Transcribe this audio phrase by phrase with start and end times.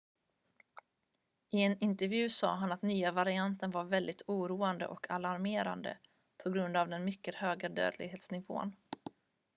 [1.51, 5.97] "i en intervju sade han att den nya varianten var "väldigtt oroande och alarmerande
[6.43, 8.75] på grund av den mycket höga dödlighetsnivån.""